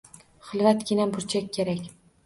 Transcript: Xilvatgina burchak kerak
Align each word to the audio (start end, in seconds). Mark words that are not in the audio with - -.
Xilvatgina 0.47 1.07
burchak 1.15 1.55
kerak 1.59 1.89